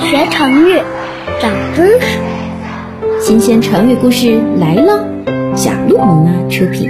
[0.00, 0.80] 学成语，
[1.38, 2.18] 长知识。
[3.20, 5.06] 新鲜成语故事来了，
[5.54, 6.88] 小鹿萌妈出品。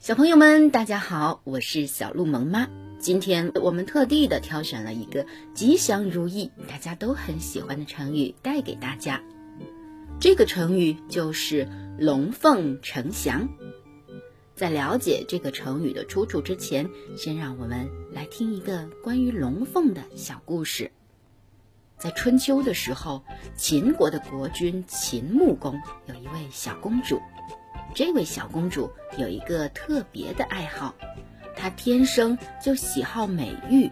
[0.00, 2.66] 小朋友们，大家好，我是小鹿萌妈。
[2.98, 5.24] 今天我们特地的挑选了一个
[5.54, 9.20] 吉祥如意、大家都很喜欢的成语带给大家。
[10.18, 13.48] 这个成语就是“龙凤呈祥”。
[14.58, 20.90] 在了解这个成语的出处之前，先让我们来听一个关于龙凤的小故事。
[21.96, 23.22] 在春秋的时候，
[23.56, 27.20] 秦国的国君秦穆公有一位小公主。
[27.94, 30.92] 这位小公主有一个特别的爱好，
[31.54, 33.88] 她天生就喜好美玉，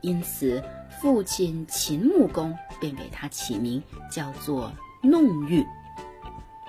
[0.00, 0.62] 因此
[1.02, 4.72] 父亲秦穆公便给她起名叫做
[5.02, 5.66] 弄玉。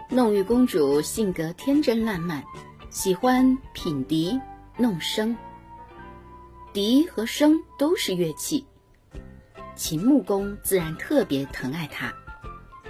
[0.09, 2.43] 弄玉公主性格天真烂漫。
[2.93, 4.39] 喜欢品笛、
[4.77, 5.35] 弄笙，
[6.71, 8.63] 笛和笙都是乐器。
[9.75, 12.13] 秦穆公自然特别疼爱她。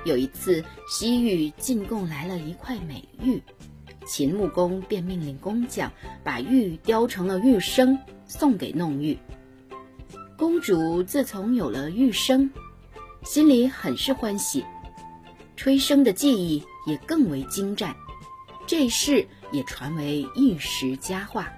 [0.04, 3.42] 有一次，西域进贡来了一块美玉，
[4.06, 5.90] 秦穆公便命令工匠
[6.22, 7.98] 把玉雕成了玉笙，
[8.28, 9.18] 送给弄玉。
[10.38, 12.50] 公主自从有了玉笙，
[13.24, 14.66] 心里很是欢喜，
[15.56, 17.96] 吹笙的技艺也更为精湛。
[18.68, 19.26] 这事。
[19.54, 21.54] 也传为一时佳话。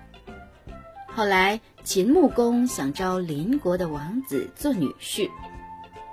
[1.07, 5.31] 后来，秦穆公想招邻国的王子做女婿，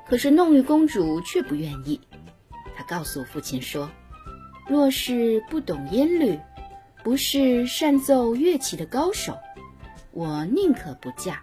[0.09, 2.01] 可是弄玉公主却不愿意。
[2.77, 3.91] 她告诉父亲说
[4.69, 6.39] ：“若是不懂音律，
[7.03, 9.37] 不是善奏乐器的高手，
[10.13, 11.43] 我宁可不嫁。”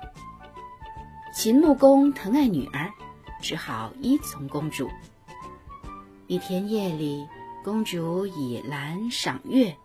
[1.35, 2.89] 秦穆公疼爱女儿，
[3.41, 4.89] 只好依从公主。
[6.27, 7.27] 一天夜里，
[7.63, 9.75] 公主以兰赏月。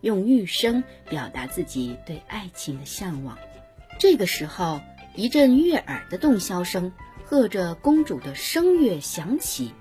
[0.00, 3.38] 用玉声表达自己对爱情的向往。
[3.98, 4.80] 这个时候，
[5.14, 6.92] 一阵悦耳的洞箫声
[7.24, 9.72] 和着公主的声乐响起，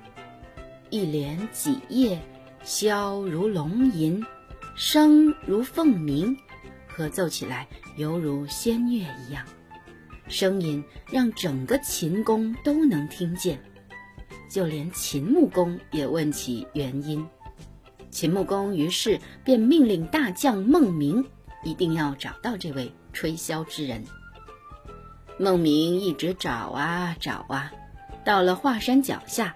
[0.90, 2.20] 一连几夜，
[2.64, 4.26] 箫如龙吟，
[4.76, 6.38] 声如凤鸣，
[6.88, 9.45] 合奏起来犹如仙乐一样。
[10.27, 13.60] 声音让整个秦宫都能听见，
[14.50, 17.26] 就连秦穆公也问起原因。
[18.17, 21.23] 秦穆公于是便命令大将孟明，
[21.64, 24.04] 一定要找到这位吹箫之人。
[25.38, 27.72] 孟明一直找啊找啊，
[28.26, 29.56] 到了华山脚下，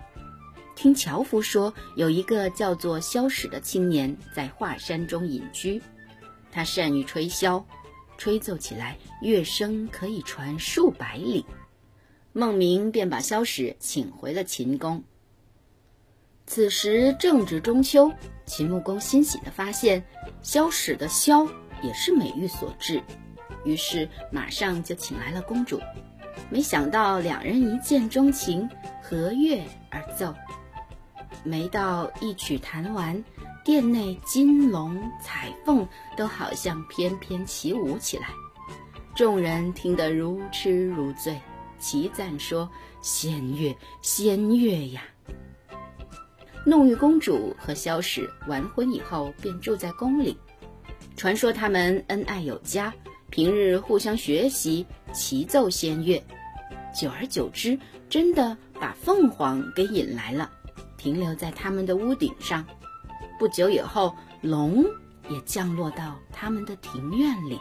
[0.76, 5.82] 听樵夫说有一个叫做萧史的青年在华山中隐居，
[6.52, 7.64] 他善于吹箫，
[8.20, 11.48] 吹奏起来乐声可以传数百里。
[12.32, 15.04] 孟明便把萧史请回了秦宫。
[16.54, 18.12] 此时正值中秋，
[18.46, 20.04] 秦穆公欣喜地发现，
[20.42, 21.50] 萧史的箫
[21.82, 23.02] 也是美玉所制，
[23.64, 25.80] 于是马上就请来了公主。
[26.50, 28.70] 没想到两人一见钟情，
[29.02, 30.36] 合乐而奏。
[31.46, 33.24] 没到一曲弹完，
[33.64, 35.88] 殿内金龙彩凤
[36.18, 38.28] 都好像翩翩起舞起来，
[39.16, 41.40] 众人听得如痴如醉，
[41.80, 42.70] 齐赞说
[43.02, 45.02] ：“仙乐，仙乐呀！”
[46.64, 50.38] 弄玉公主和萧史完婚以后，便住在宫里。
[51.18, 52.94] 传说他们恩爱有加，
[53.32, 56.24] 平日互相学习，齐奏仙乐。
[56.94, 57.80] 久而久之，
[58.10, 60.52] 真的把凤凰给引来了，
[60.98, 62.66] 停留在他们的屋顶上。
[63.40, 64.86] 不久以后，龙
[65.30, 67.60] 也降落到他们的庭院里。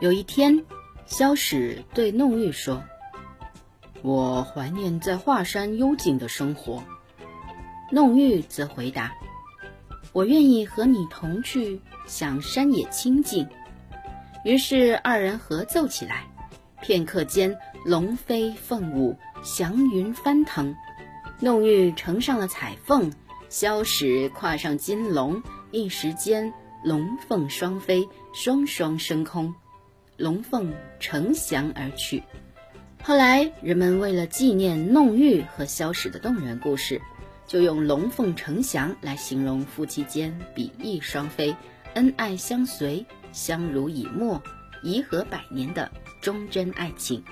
[0.00, 0.64] 有一天，
[1.06, 2.82] 萧史对弄玉说
[4.02, 6.82] ：“我怀念在华山幽静的生活。”
[7.94, 9.14] 弄玉则回答
[10.12, 13.48] ：“我愿意和你同去，享山野清静。”
[14.44, 16.26] 于是二人合奏起来。
[16.82, 17.56] 片刻间，
[17.86, 20.74] 龙飞凤舞，祥云翻腾。
[21.38, 23.12] 弄玉乘上了彩凤，
[23.48, 25.40] 萧史跨上金龙，
[25.70, 29.54] 一时间龙凤双飞，双双升空，
[30.16, 32.24] 龙凤呈祥而去。
[33.04, 37.00] 后来，人们为了纪念弄玉和萧史的动人故事。
[37.46, 41.54] 就用“龙凤呈祥”来形容夫妻间比翼双飞、
[41.94, 44.42] 恩爱相随、相濡以沫、
[44.82, 47.22] 颐和百年的忠贞爱情。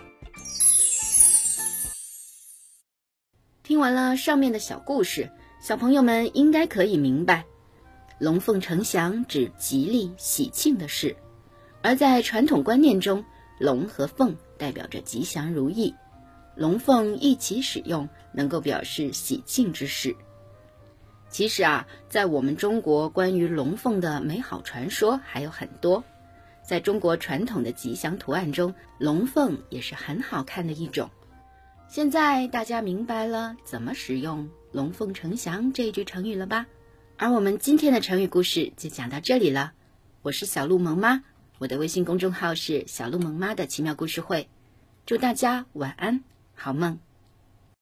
[3.63, 5.31] 听完了上面的小故事，
[5.63, 7.45] 小朋友们应该可以明白
[8.21, 11.17] ，“龙凤呈祥”指吉利喜庆的事，
[11.81, 13.25] 而在传统观念中，
[13.59, 15.95] 龙和凤代表着吉祥如意。
[16.55, 20.15] 龙凤一起使用，能够表示喜庆之事。
[21.29, 26.05] 其实啊，在我们中国，关于龙凤的美好传说还有很多。
[26.63, 31.11] 在中国传统的吉祥图案中，龙凤也是很好看的一种。
[31.89, 36.67] 现在大家明白了怎么使用“龙凤呈祥”这一句成语了吧？
[37.17, 39.73] 而我们今天的成语故事就讲到这里了。
[40.23, 41.25] 我是小鹿萌妈，
[41.59, 44.49] 我的微信公众号是“小鹿萌妈的奇妙故事会”。
[45.05, 46.23] 祝大家晚安，
[46.63, 46.97] 好梦。